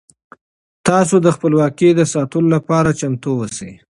[0.87, 3.71] تاسو د خپلواکۍ د ساتلو لپاره چمتو اوسئ.